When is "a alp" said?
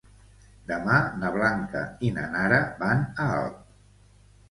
3.29-3.65